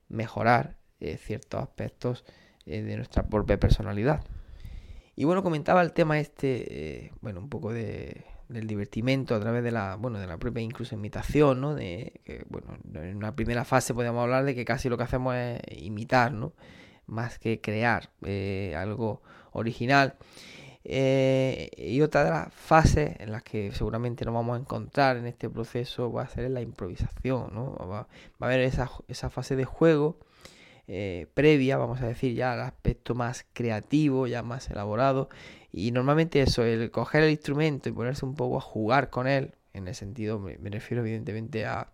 mejorar 0.08 0.78
eh, 1.00 1.18
ciertos 1.18 1.62
aspectos 1.62 2.26
eh, 2.66 2.82
de 2.82 2.96
nuestra 2.96 3.28
propia 3.28 3.60
personalidad. 3.60 4.24
Y 5.16 5.26
bueno, 5.26 5.44
comentaba 5.44 5.82
el 5.82 5.92
tema 5.92 6.20
este, 6.20 7.12
bueno, 7.22 7.42
un 7.42 7.50
poco 7.50 7.74
de, 7.74 8.24
del 8.50 8.68
divertimento 8.68 9.36
a 9.36 9.40
través 9.40 9.64
de 9.64 9.72
la, 9.72 9.96
bueno, 9.96 10.20
de 10.20 10.28
la 10.28 10.38
propia 10.38 10.62
incluso 10.62 10.96
imitación, 10.96 11.62
¿no? 11.62 11.76
De 11.76 12.22
que, 12.26 12.44
bueno, 12.50 12.78
en 12.94 13.16
una 13.16 13.36
primera 13.36 13.64
fase 13.64 13.94
podemos 13.94 14.22
hablar 14.22 14.44
de 14.44 14.56
que 14.56 14.66
casi 14.66 14.90
lo 14.90 14.98
que 14.98 15.04
hacemos 15.04 15.36
es 15.36 15.62
imitar, 15.72 16.34
¿no? 16.34 16.54
Más 17.06 17.40
que 17.40 17.62
crear 17.62 18.10
algo 18.76 19.22
original. 19.52 20.16
Eh, 20.84 21.70
y 21.78 22.02
otra 22.02 22.24
de 22.24 22.30
las 22.32 22.54
fases 22.54 23.16
en 23.20 23.32
las 23.32 23.44
que 23.44 23.72
seguramente 23.74 24.26
nos 24.26 24.34
vamos 24.34 24.58
a 24.58 24.62
encontrar 24.62 25.18
en 25.18 25.28
este 25.28 25.50
proceso 25.50 26.12
va 26.12 26.24
a 26.24 26.30
ser 26.30 26.50
la 26.50 26.62
improvisación, 26.62 27.54
¿no? 27.54 27.76
Va, 27.76 28.08
a 28.40 28.46
haber 28.46 28.62
esa, 28.62 28.90
esa, 29.08 29.30
fase 29.30 29.56
de 29.56 29.66
juego 29.66 30.18
eh, 30.92 31.28
previa, 31.36 31.78
vamos 31.78 32.02
a 32.02 32.08
decir, 32.08 32.34
ya 32.34 32.54
al 32.54 32.62
aspecto 32.62 33.14
más 33.14 33.46
creativo, 33.54 34.26
ya 34.26 34.42
más 34.42 34.70
elaborado. 34.72 35.30
Y 35.72 35.92
normalmente 35.92 36.42
eso, 36.42 36.64
el 36.64 36.90
coger 36.90 37.24
el 37.24 37.30
instrumento 37.30 37.90
y 37.90 37.92
ponerse 37.92 38.26
un 38.26 38.34
poco 38.34 38.58
a 38.58 38.62
jugar 38.62 39.12
con 39.12 39.28
él, 39.28 39.54
en 39.74 39.88
el 39.88 39.94
sentido, 39.94 40.40
me, 40.40 40.58
refiero 40.70 41.04
evidentemente 41.04 41.66
a, 41.66 41.92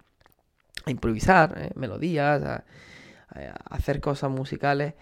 improvisar 0.88 1.56
¿eh? 1.58 1.72
melodías, 1.76 2.42
a, 2.44 2.66
hacer 3.70 4.00
cosas 4.00 4.32
musicales 4.32 4.94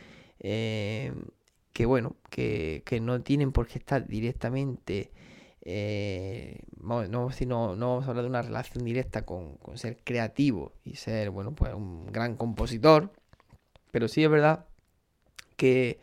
que 1.74 1.86
bueno, 1.86 2.16
que, 2.32 2.84
no 3.00 3.22
tienen 3.22 3.52
por 3.52 3.68
qué 3.68 3.78
estar 3.80 4.08
directamente, 4.08 5.12
eh, 5.62 6.62
no, 6.82 7.30
vamos 7.30 8.08
a 8.08 8.10
hablar 8.10 8.24
de 8.24 8.30
una 8.30 8.42
relación 8.42 8.84
directa 8.86 9.24
con, 9.24 9.58
ser 9.76 9.98
creativo 10.04 10.74
y 10.84 10.96
ser, 10.96 11.30
bueno, 11.30 11.54
pues 11.54 11.74
un 11.76 12.12
gran 12.12 12.38
compositor, 12.38 13.12
pero 13.94 14.08
sí 14.08 14.24
es 14.24 14.30
verdad 14.30 14.66
que, 15.56 16.00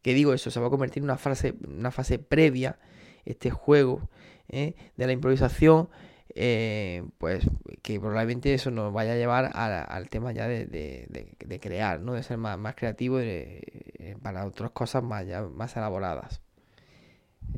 que 0.00 0.14
digo 0.14 0.32
eso, 0.32 0.52
se 0.52 0.60
va 0.60 0.68
a 0.68 0.70
convertir 0.70 1.00
en 1.00 1.04
una 1.04 1.18
fase, 1.18 1.54
una 1.66 1.90
fase 1.90 2.20
previa, 2.20 2.78
este 3.24 3.50
juego 3.50 4.08
¿eh? 4.48 4.76
de 4.96 5.06
la 5.06 5.12
improvisación, 5.12 5.88
eh, 6.36 7.02
pues 7.18 7.44
que 7.82 7.98
probablemente 7.98 8.54
eso 8.54 8.70
nos 8.70 8.92
vaya 8.92 9.14
a 9.14 9.16
llevar 9.16 9.50
al 9.54 10.08
tema 10.08 10.30
ya 10.30 10.46
de, 10.46 11.58
crear, 11.60 12.00
¿no? 12.00 12.12
De 12.12 12.22
ser 12.22 12.38
más, 12.38 12.56
más 12.58 12.76
creativo 12.76 13.18
eh, 13.18 14.16
para 14.22 14.46
otras 14.46 14.70
cosas 14.70 15.02
más, 15.02 15.26
más 15.50 15.76
elaboradas. 15.76 16.42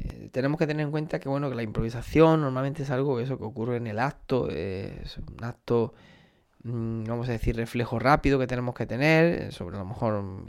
Eh, 0.01 0.31
tenemos 0.33 0.59
que 0.59 0.67
tener 0.67 0.87
en 0.87 0.93
cuenta 0.93 1.21
que 1.21 1.29
bueno 1.29 1.51
que 1.51 1.57
la 1.57 1.63
improvisación 1.63 2.41
normalmente 2.41 2.85
es 2.85 2.91
algo 2.91 3.21
eso 3.21 3.37
que 3.37 3.45
ocurre 3.45 3.77
en 3.77 3.87
el 3.87 3.99
acto, 3.99 4.49
es 4.49 5.19
un 5.19 5.45
acto 5.45 5.93
vamos 6.65 7.29
a 7.29 7.33
decir, 7.33 7.55
reflejo 7.57 7.99
rápido 7.99 8.39
que 8.39 8.47
tenemos 8.47 8.75
que 8.75 8.87
tener, 8.87 9.43
eh, 9.43 9.53
sobre 9.53 9.77
a 9.77 9.81
lo 9.81 9.85
mejor 9.85 10.23
mm, 10.23 10.47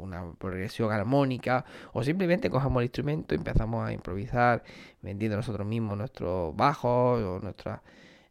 una 0.00 0.32
progresión 0.38 0.90
armónica, 0.90 1.64
o 1.92 2.02
simplemente 2.02 2.48
cogemos 2.48 2.80
el 2.80 2.84
instrumento 2.86 3.34
y 3.34 3.38
empezamos 3.38 3.86
a 3.86 3.92
improvisar, 3.92 4.62
vendiendo 5.02 5.36
nosotros 5.36 5.66
mismos 5.66 5.98
nuestros 5.98 6.56
bajos 6.56 7.22
o 7.22 7.38
nuestra, 7.40 7.82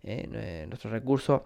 eh, 0.04 0.66
nuestros 0.68 0.92
recursos 0.92 1.44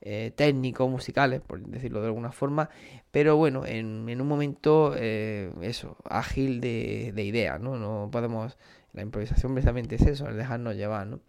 eh, 0.00 0.32
técnicos, 0.34 0.90
musicales, 0.90 1.40
por 1.40 1.60
decirlo 1.60 2.00
de 2.00 2.08
alguna 2.08 2.32
forma, 2.32 2.68
pero 3.12 3.36
bueno, 3.36 3.64
en, 3.64 4.08
en 4.08 4.20
un 4.20 4.26
momento, 4.26 4.94
eso, 4.96 5.96
ágil 6.04 6.60
de, 6.60 7.12
de 7.14 7.24
ideas, 7.24 7.60
¿no? 7.60 7.76
No 7.76 8.08
podemos, 8.10 8.58
la 8.92 9.02
improvisación 9.02 9.54
precisamente 9.54 9.94
es 9.96 10.02
eso, 10.02 10.28
el 10.28 10.36
dejarnos 10.36 10.74
llevar, 10.74 11.06
¿no? 11.06 11.20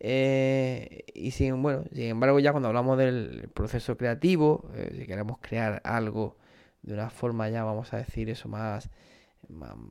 Eh, 0.00 1.04
y 1.14 1.32
sin, 1.32 1.60
bueno, 1.62 1.84
sin 1.92 2.04
embargo, 2.04 2.38
ya 2.38 2.52
cuando 2.52 2.68
hablamos 2.68 2.98
del 2.98 3.48
proceso 3.52 3.96
creativo, 3.96 4.70
eh, 4.74 4.94
si 4.96 5.06
queremos 5.06 5.38
crear 5.40 5.80
algo 5.84 6.36
de 6.82 6.94
una 6.94 7.10
forma 7.10 7.48
ya, 7.48 7.64
vamos 7.64 7.92
a 7.92 7.98
decir 7.98 8.30
eso 8.30 8.48
más, 8.48 8.90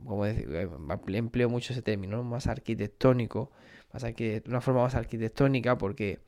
como 0.06 0.26
decir, 0.26 0.48
eh, 0.54 0.70
empleo 1.18 1.50
mucho 1.50 1.74
ese 1.74 1.82
término, 1.82 2.24
más 2.24 2.48
arquitectónico, 2.48 3.52
más 3.94 4.04
de 4.04 4.44
una 4.48 4.62
forma 4.62 4.84
más 4.84 4.96
arquitectónica, 4.96 5.78
porque, 5.78 6.20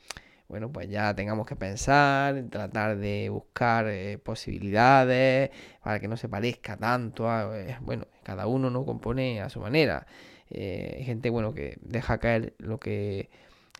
bueno, 0.50 0.72
pues 0.72 0.90
ya 0.90 1.16
tengamos 1.16 1.48
que 1.48 1.56
pensar, 1.56 2.44
tratar 2.50 2.98
de 2.98 3.30
buscar 3.30 3.88
posibilidades 4.24 5.52
para 5.84 6.00
que 6.00 6.08
no 6.08 6.18
se 6.18 6.28
parezca 6.30 6.78
tanto 6.78 7.30
a, 7.30 7.80
bueno, 7.82 8.08
cada 8.24 8.48
uno 8.48 8.70
no 8.70 8.86
compone 8.86 9.42
a 9.42 9.50
su 9.50 9.60
manera. 9.62 10.08
hay 10.52 11.04
gente, 11.06 11.30
bueno, 11.30 11.54
que 11.54 11.78
deja 11.82 12.18
caer 12.20 12.56
lo 12.60 12.80
que 12.80 13.30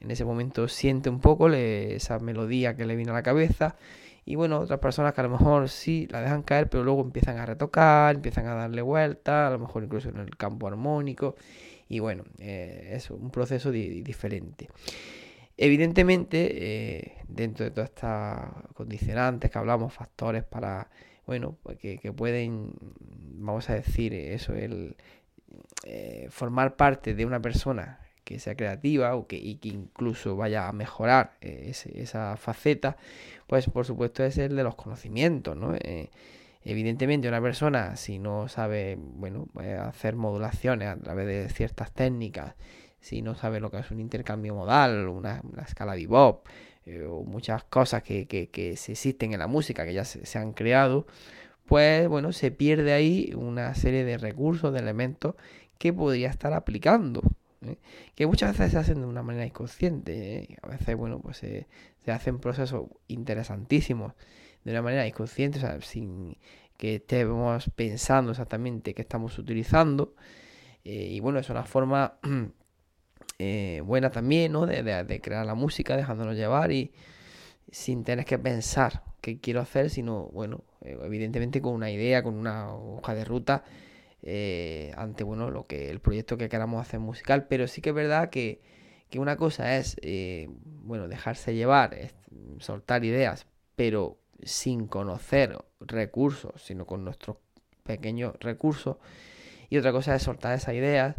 en 0.02 0.12
ese 0.12 0.26
momento 0.26 0.68
siente 0.68 1.10
un 1.10 1.20
poco 1.20 1.50
esa 1.50 2.20
melodía 2.20 2.76
que 2.76 2.86
le 2.86 2.96
vino 2.96 3.12
a 3.12 3.16
la 3.16 3.24
cabeza. 3.24 3.76
Y 4.26 4.36
bueno, 4.36 4.60
otras 4.60 4.80
personas 4.80 5.14
que 5.14 5.22
a 5.22 5.24
lo 5.24 5.32
mejor 5.32 5.70
sí 5.70 6.08
la 6.10 6.22
dejan 6.22 6.44
caer, 6.44 6.70
pero 6.70 6.84
luego 6.84 7.02
empiezan 7.02 7.38
a 7.38 7.46
retocar, 7.46 8.16
empiezan 8.16 8.46
a 8.48 8.54
darle 8.54 8.82
vuelta, 8.82 9.48
a 9.48 9.50
lo 9.50 9.60
mejor 9.60 9.84
incluso 9.84 10.10
en 10.10 10.18
el 10.18 10.38
campo 10.38 10.68
armónico. 10.68 11.36
Y 11.88 12.00
bueno, 12.00 12.24
eh, 12.38 12.92
es 12.94 13.10
un 13.10 13.32
proceso 13.32 13.72
diferente. 13.72 14.70
Evidentemente, 15.58 16.48
eh, 16.52 17.14
dentro 17.28 17.66
de 17.66 17.72
todas 17.72 17.90
estas 17.90 18.52
condicionantes 18.76 19.52
que 19.52 19.58
hablamos, 19.58 19.94
factores 19.94 20.44
para, 20.44 20.90
bueno, 21.26 21.58
pues 21.64 21.78
que, 21.78 22.14
pueden, 22.14 22.76
vamos 23.00 23.70
a 23.70 23.74
decir, 23.74 24.14
eso, 24.14 24.54
el 24.54 24.96
eh, 25.84 26.28
formar 26.30 26.76
parte 26.76 27.16
de 27.16 27.26
una 27.26 27.42
persona 27.42 28.00
que 28.30 28.38
sea 28.38 28.54
creativa 28.54 29.16
o 29.16 29.26
que, 29.26 29.38
y 29.38 29.56
que 29.56 29.70
incluso 29.70 30.36
vaya 30.36 30.68
a 30.68 30.72
mejorar 30.72 31.32
eh, 31.42 31.74
esa 31.96 32.38
faceta, 32.38 32.96
pues 33.48 33.68
por 33.72 33.88
supuesto 33.88 34.24
es 34.24 34.38
el 34.38 34.56
de 34.56 34.62
los 34.62 34.76
conocimientos, 34.76 35.58
¿no? 35.58 35.74
Eh, 35.74 36.12
evidentemente 36.64 37.28
una 37.28 37.42
persona 37.42 37.96
si 37.96 38.20
no 38.20 38.48
sabe, 38.48 39.00
bueno, 39.00 39.48
pues, 39.52 39.80
hacer 39.80 40.16
modulaciones 40.16 40.90
a 40.90 40.98
través 40.98 41.26
de 41.26 41.50
ciertas 41.50 41.92
técnicas, 41.92 42.54
si 43.00 43.24
no 43.24 43.34
sabe 43.34 43.60
lo 43.60 43.72
que 43.72 43.80
es 43.80 43.90
un 43.90 44.00
intercambio 44.00 44.54
modal, 44.54 45.08
una, 45.08 45.42
escala 45.66 45.96
bebop, 45.96 46.46
eh, 46.86 47.06
o 47.10 47.24
muchas 47.24 47.64
cosas 47.64 48.04
que, 48.04 48.28
que, 48.28 48.78
se 48.78 48.92
existen 48.92 49.34
en 49.34 49.40
la 49.40 49.48
música, 49.48 49.86
que 49.86 49.94
ya 49.96 50.06
se, 50.06 50.24
se 50.28 50.38
han 50.38 50.54
creado, 50.54 51.08
pues 51.66 52.08
bueno, 52.08 52.32
se 52.32 52.52
pierde 52.52 52.94
ahí 52.94 53.34
una 53.36 53.74
serie 53.74 54.04
de 54.04 54.20
recursos, 54.20 54.72
de 54.72 54.80
elementos 54.82 55.34
que 55.80 55.94
podría 55.94 56.30
estar 56.30 56.54
aplicando 56.54 57.24
¿eh? 57.66 57.78
que 58.16 58.26
muchas 58.28 58.58
veces 58.58 58.72
se 58.72 58.78
hacen 58.78 59.02
de 59.02 59.08
una 59.08 59.24
manera 59.24 59.46
inconsciente. 59.46 60.38
¿eh? 60.38 60.58
A 60.62 60.68
veces, 60.68 60.96
bueno, 60.96 61.20
pues 61.20 61.38
se 61.38 61.68
hacen 62.08 62.40
procesos 62.40 62.88
interesantísimos 63.08 64.14
de 64.64 64.72
una 64.72 64.82
manera 64.82 65.08
inconsciente, 65.08 65.60
o 65.60 65.62
sea, 65.62 65.82
sin 65.82 66.38
que 66.78 66.96
estemos 66.96 67.70
pensando 67.76 68.32
exactamente 68.32 68.94
qué 68.94 69.02
estamos 69.02 69.38
utilizando. 69.38 70.16
Eh, 70.86 71.10
y 71.12 71.20
bueno, 71.20 71.40
es 71.40 71.50
una 71.50 71.64
forma 71.64 72.20
buena 73.84 74.10
también, 74.10 74.52
¿no? 74.54 74.66
De, 74.66 75.22
crear 75.22 75.46
la 75.46 75.56
música, 75.56 75.96
dejándonos 75.98 76.36
llevar 76.36 76.72
y 76.72 76.92
sin 77.72 78.04
tener 78.04 78.26
que 78.26 78.40
pensar 78.40 79.04
qué 79.22 79.40
quiero 79.40 79.62
hacer, 79.62 79.90
sino, 79.90 80.28
bueno, 80.28 80.64
evidentemente 80.82 81.62
con 81.62 81.74
una 81.74 81.92
idea, 81.92 82.24
con 82.24 82.36
una 82.36 82.74
hoja 82.74 83.14
de 83.14 83.26
ruta 83.26 83.64
eh, 84.24 84.94
ante, 84.98 85.24
bueno, 85.24 85.50
lo 85.50 85.66
que 85.66 85.90
el 85.90 86.00
proyecto 86.00 86.38
que 86.38 86.50
queramos 86.50 86.82
hacer 86.82 87.00
musical. 87.00 87.48
Pero 87.48 87.68
sí 87.68 87.82
que 87.82 87.90
es 87.90 87.96
verdad 87.96 88.30
que, 88.30 88.62
que 89.10 89.20
una 89.20 89.38
cosa 89.38 89.78
es, 89.78 89.98
bueno, 90.64 91.08
dejarse 91.08 91.56
llevar, 91.56 91.98
soltar 92.60 93.06
ideas, 93.06 93.48
pero 93.76 94.18
sin 94.44 94.88
conocer 94.88 95.58
recursos, 95.80 96.62
sino 96.62 96.86
con 96.86 97.04
nuestros 97.04 97.38
pequeños 97.84 98.34
recursos. 98.40 98.98
Y 99.70 99.78
otra 99.78 99.92
cosa 99.92 100.16
es 100.16 100.24
soltar 100.24 100.56
esas 100.56 100.76
ideas 100.76 101.16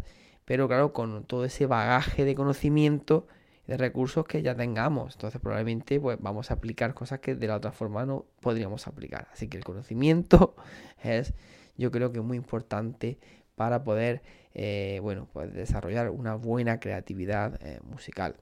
pero 0.51 0.67
claro, 0.67 0.91
con 0.91 1.23
todo 1.23 1.45
ese 1.45 1.65
bagaje 1.65 2.25
de 2.25 2.35
conocimiento, 2.35 3.25
de 3.67 3.77
recursos 3.77 4.25
que 4.25 4.41
ya 4.41 4.53
tengamos. 4.53 5.13
Entonces 5.15 5.39
probablemente 5.39 5.97
pues, 5.99 6.17
vamos 6.19 6.51
a 6.51 6.55
aplicar 6.55 6.93
cosas 6.93 7.19
que 7.19 7.35
de 7.35 7.47
la 7.47 7.55
otra 7.55 7.71
forma 7.71 8.05
no 8.05 8.25
podríamos 8.41 8.85
aplicar. 8.87 9.29
Así 9.31 9.47
que 9.47 9.57
el 9.57 9.63
conocimiento 9.63 10.55
es, 11.03 11.33
yo 11.81 11.91
creo 11.91 12.11
que 12.13 12.21
muy 12.21 12.37
importante 12.37 13.17
para 13.55 13.83
poder 13.83 14.21
eh, 14.53 14.99
bueno, 15.01 15.27
pues 15.31 15.53
desarrollar 15.53 16.09
una 16.09 16.35
buena 16.35 16.79
creatividad 16.79 17.59
eh, 17.61 17.79
musical. 17.83 18.35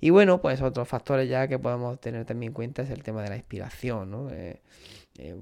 Y 0.00 0.10
bueno, 0.10 0.40
pues 0.40 0.60
otros 0.62 0.86
factores 0.86 1.28
ya 1.28 1.48
que 1.48 1.58
podemos 1.58 2.00
tener 2.00 2.24
también 2.24 2.50
en 2.50 2.54
cuenta 2.54 2.82
es 2.82 2.90
el 2.90 3.02
tema 3.02 3.22
de 3.22 3.30
la 3.30 3.36
inspiración, 3.36 4.10
¿no? 4.10 4.30
Eh, 4.30 4.60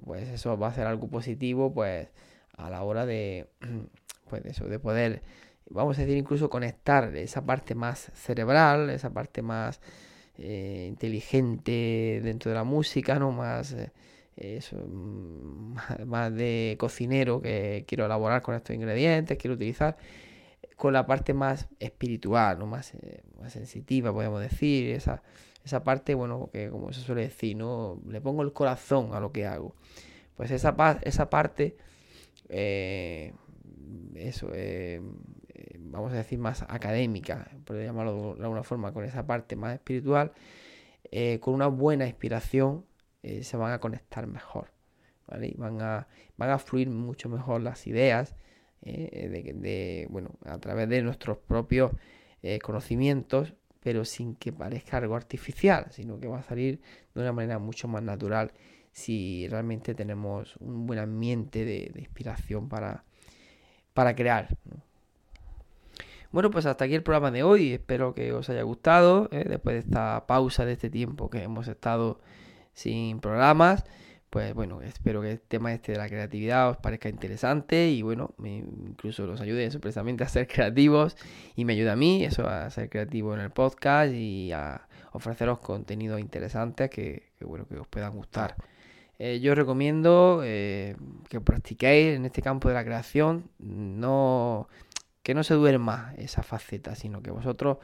pues 0.05 0.29
eso 0.29 0.57
va 0.59 0.69
a 0.69 0.75
ser 0.75 0.87
algo 0.87 1.09
positivo, 1.09 1.73
pues 1.75 2.09
a 2.57 2.71
la 2.71 2.83
hora 2.83 3.05
de, 3.05 3.49
pues 4.31 4.45
eso, 4.47 4.67
de 4.67 4.79
poder 4.79 5.23
vamos 5.69 5.99
a 5.99 6.03
decir, 6.03 6.17
incluso 6.17 6.49
conectar 6.49 7.15
esa 7.17 7.45
parte 7.45 7.75
más 7.75 8.11
cerebral, 8.15 8.89
esa 8.91 9.11
parte 9.11 9.43
más 9.43 9.81
inteligente 10.39 12.21
dentro 12.23 12.51
de 12.51 12.55
la 12.55 12.65
música, 12.65 13.19
¿no? 13.19 13.33
Más, 13.33 13.75
eh, 14.37 14.61
mm, 14.73 15.75
más 16.07 16.35
de 16.35 16.77
cocinero 16.79 17.41
que 17.41 17.85
quiero 17.87 18.07
elaborar 18.07 18.43
con 18.43 18.55
estos 18.55 18.75
ingredientes, 18.75 19.39
quiero 19.39 19.55
utilizar, 19.55 19.97
con 20.77 20.93
la 20.93 21.07
parte 21.07 21.35
más 21.35 21.69
espiritual, 21.81 22.59
¿no? 22.59 22.67
Más, 22.67 22.95
eh, 22.95 23.23
más 23.41 23.53
sensitiva, 23.53 24.13
podemos 24.13 24.41
decir, 24.41 24.91
esa, 24.91 25.23
esa 25.65 25.83
parte, 25.85 26.15
bueno, 26.15 26.51
que 26.53 26.69
como 26.71 26.93
se 26.93 27.01
suele 27.01 27.23
decir, 27.23 27.57
¿no? 27.57 28.01
Le 28.09 28.21
pongo 28.21 28.43
el 28.43 28.53
corazón 28.53 29.15
a 29.15 29.21
lo 29.21 29.33
que 29.33 29.47
hago. 29.47 29.75
Pues 30.37 30.51
esa, 30.51 30.77
esa 31.03 31.31
parte, 31.31 31.77
eso, 34.15 34.51
vamos 35.91 36.13
a 36.13 36.17
decir, 36.17 36.39
más 36.39 36.63
académica, 36.69 37.51
por 37.65 37.83
llamarlo 37.83 38.35
de 38.37 38.43
alguna 38.43 38.63
forma, 38.63 38.93
con 38.93 39.05
esa 39.05 39.27
parte 39.27 39.57
más 39.57 39.75
espiritual, 39.75 40.33
eh, 41.11 41.39
con 41.41 41.55
una 41.55 41.69
buena 41.69 42.07
inspiración 42.07 42.85
eh, 43.27 43.45
se 43.45 43.57
van 43.57 43.73
a 43.73 43.81
conectar 43.81 44.27
mejor. 44.27 44.71
¿vale? 45.27 45.55
van, 45.57 45.81
a, 45.83 46.07
van 46.37 46.51
a 46.51 46.59
fluir 46.59 46.89
mucho 46.89 47.29
mejor 47.29 47.61
las 47.61 47.87
ideas 47.87 48.37
eh, 48.83 49.53
de, 49.55 50.07
bueno, 50.11 50.31
a 50.45 50.59
través 50.59 50.89
de 50.89 51.03
nuestros 51.03 51.39
propios 51.39 51.93
conocimientos, 52.63 53.55
pero 53.81 54.05
sin 54.05 54.37
que 54.37 54.53
parezca 54.53 54.99
algo 54.99 55.17
artificial, 55.17 55.87
sino 55.91 56.21
que 56.21 56.29
va 56.29 56.39
a 56.39 56.43
salir 56.45 56.81
de 57.13 57.21
una 57.21 57.33
manera 57.33 57.59
mucho 57.59 57.89
más 57.89 58.05
natural 58.05 58.53
si 58.97 59.47
realmente 59.49 59.95
tenemos 59.95 60.57
un 60.57 60.87
buen 60.87 60.99
ambiente 60.99 61.67
de, 61.67 61.93
inspiración 61.97 62.71
para, 62.71 63.05
para 63.93 64.15
crear. 64.15 64.49
Bueno, 66.33 66.51
pues 66.51 66.65
hasta 66.65 66.87
aquí 66.87 66.95
el 66.95 67.03
programa 67.03 67.31
de 67.31 67.43
hoy. 67.43 67.75
Espero 67.75 68.15
que 68.15 68.33
os 68.33 68.49
haya 68.49 68.63
gustado. 68.63 69.29
¿eh? 69.33 69.45
Después 69.47 69.75
de 69.75 69.81
esta 69.81 70.27
pausa 70.27 70.65
de 70.65 70.73
este 70.73 70.89
tiempo 70.89 71.29
que 71.29 71.43
hemos 71.43 71.69
estado 71.69 72.21
sin 72.77 73.19
programas. 73.19 73.85
Pues 74.31 74.55
bueno, 74.55 74.83
espero 74.83 75.23
que 75.23 75.33
el 75.33 75.41
tema 75.41 75.73
este 75.73 75.93
de 75.93 75.99
la 75.99 76.09
creatividad 76.09 76.69
os 76.69 76.77
parezca 76.77 77.09
interesante 77.09 77.89
y 77.89 78.03
bueno, 78.03 78.35
incluso 78.45 79.27
los 79.27 79.41
ayude 79.41 79.69
precisamente 79.81 80.25
a 80.25 80.29
ser 80.29 80.47
creativos 80.53 81.17
y 81.57 81.65
me 81.65 81.73
ayuda 81.73 81.95
a 81.95 81.97
mí, 81.97 82.25
eso 82.25 82.47
a 82.47 82.69
ser 82.71 82.91
creativo 82.91 83.35
en 83.35 83.41
el 83.41 83.51
podcast 83.51 84.13
y 84.13 84.53
a 84.53 84.87
ofreceros 85.13 85.59
contenidos 85.59 86.21
interesantes 86.21 86.91
que, 86.91 87.33
bueno, 87.41 87.67
que 87.67 87.79
os 87.79 87.89
puedan 87.89 88.13
gustar. 88.15 88.57
Eh, 89.19 89.41
yo 89.41 89.55
recomiendo 89.55 90.43
eh, 90.45 90.95
que 91.31 91.41
practiquéis 91.41 92.17
en 92.17 92.27
este 92.27 92.43
campo 92.43 92.69
de 92.69 92.75
la 92.75 92.85
creación. 92.85 93.49
No 93.59 94.69
que 95.23 95.35
no 95.35 95.43
se 95.43 95.55
duerma 95.55 96.15
esa 96.19 96.45
faceta, 96.45 96.95
sino 96.95 97.21
que 97.21 97.33
vosotros 97.33 97.79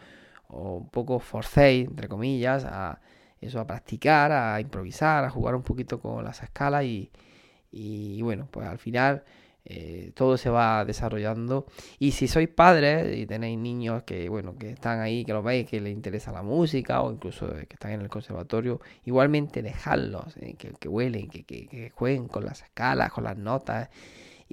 un 0.49 0.89
poco 0.91 1.19
forcéis, 1.19 1.89
entre 1.89 2.07
comillas, 2.07 2.65
a 2.65 3.01
eso, 3.43 3.61
a 3.61 3.67
practicar, 3.67 4.33
a 4.33 4.61
improvisar, 4.61 5.25
a 5.25 5.31
jugar 5.31 5.55
un 5.55 5.63
poquito 5.63 6.01
con 6.01 6.25
las 6.25 6.43
escalas 6.43 6.85
y, 6.85 8.23
bueno, 8.23 8.49
pues 8.51 8.67
al 8.67 8.79
final 8.79 9.25
eh, 9.65 10.13
todo 10.15 10.37
se 10.37 10.51
va 10.51 10.85
desarrollando. 10.85 11.67
Y 11.99 12.13
si 12.13 12.29
sois 12.29 12.49
padres 12.49 13.17
y 13.17 13.27
tenéis 13.27 13.59
niños 13.59 14.05
que, 14.05 14.29
bueno, 14.29 14.57
que 14.57 14.71
están 14.71 15.01
ahí, 15.01 15.25
que 15.25 15.33
lo 15.33 15.43
veis, 15.43 15.69
que 15.69 15.81
les 15.81 15.93
interesa 15.93 16.33
la 16.33 16.43
música 16.43 17.03
o 17.03 17.13
incluso 17.13 17.49
que 17.49 17.75
están 17.75 17.93
en 17.93 18.01
el 18.03 18.09
conservatorio, 18.09 18.81
igualmente 19.05 19.63
dejadlos, 19.63 20.37
eh, 20.39 20.55
que, 20.55 20.73
que 20.79 20.89
huelen, 20.89 21.29
que, 21.29 21.45
que, 21.45 21.91
jueguen 21.95 22.29
con 22.29 22.45
las 22.45 22.63
escalas, 22.63 23.13
con 23.13 23.25
las 23.25 23.37
notas. 23.37 23.91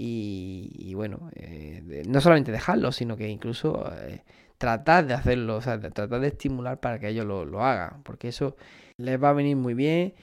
Y, 0.02 0.94
bueno, 0.96 1.30
eh, 1.36 2.04
no 2.08 2.22
solamente 2.22 2.54
dejarlo, 2.54 2.94
sino 2.94 3.18
que 3.18 3.28
incluso 3.28 3.92
eh, 4.02 4.24
tratar 4.60 5.08
de 5.08 5.16
hacerlo, 5.16 5.56
o 5.56 5.62
sea, 5.62 5.80
tratar 5.80 6.20
de 6.20 6.28
estimular 6.28 6.80
para 6.80 7.00
que 7.00 7.08
ellos 7.08 7.26
lo, 7.26 7.64
hagan, 7.64 8.04
porque 8.04 8.28
eso 8.28 8.56
les 8.98 9.22
va 9.22 9.30
a 9.30 9.34
venir 9.34 9.56
muy 9.56 9.74
bien 9.74 10.14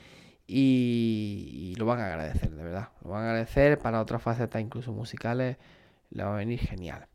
y, 0.46 1.74
lo 1.78 1.86
van 1.86 2.00
a 2.00 2.06
agradecer, 2.06 2.50
de 2.50 2.62
verdad. 2.62 2.90
Lo 3.02 3.10
van 3.10 3.24
a 3.24 3.30
agradecer 3.30 3.78
para 3.78 4.00
otras 4.00 4.22
facetas, 4.22 4.62
incluso 4.62 4.92
musicales, 4.92 5.56
le 6.10 6.22
va 6.22 6.34
a 6.34 6.36
venir 6.36 6.60
genial. 6.60 7.06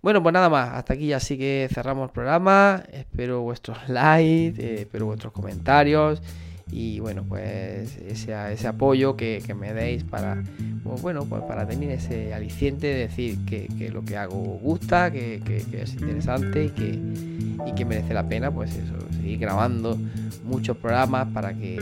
Bueno, 0.00 0.22
pues 0.22 0.32
nada 0.32 0.48
más, 0.48 0.70
hasta 0.70 0.94
aquí 0.94 1.08
ya 1.08 1.20
sí 1.20 1.36
que 1.36 1.68
cerramos 1.70 2.08
el 2.08 2.12
programa. 2.12 2.82
Espero 2.92 3.42
vuestros 3.42 3.88
likes, 3.88 4.60
eh, 4.62 4.80
espero 4.82 5.06
vuestros 5.06 5.32
comentarios 5.32 6.22
y 6.72 7.00
bueno 7.00 7.22
pues 7.28 7.98
ese, 7.98 8.32
ese 8.52 8.66
apoyo 8.66 9.14
que, 9.14 9.42
me 9.54 9.74
deis 9.74 10.04
para 10.04 10.42
pues 10.82 11.02
bueno 11.02 11.26
pues 11.26 11.42
para 11.42 11.68
tener 11.68 11.90
ese 11.90 12.32
aliciente 12.32 12.86
de 12.86 12.94
decir 12.94 13.38
que, 13.44 13.90
lo 13.92 14.02
que 14.02 14.16
hago 14.16 14.58
gusta 14.62 15.12
que, 15.12 15.42
es 15.72 15.92
interesante 15.94 16.64
y 16.64 16.70
que, 16.70 16.98
y 17.66 17.72
que 17.74 17.84
merece 17.84 18.14
la 18.14 18.26
pena 18.26 18.50
pues 18.50 18.78
seguir 19.14 19.38
grabando 19.38 19.98
muchos 20.44 20.76
programas 20.78 21.28
para 21.28 21.52
que 21.52 21.78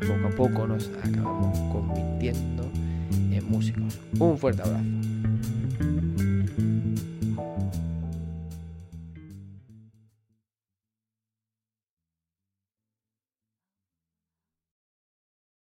poco 0.00 0.26
a 0.26 0.30
poco 0.30 0.66
nos 0.66 0.90
acabamos 1.02 1.58
convirtiendo 1.72 2.68
en 3.30 3.48
músicos. 3.48 3.98
Un 4.18 4.36
fuerte 4.36 4.62
abrazo 4.62 4.97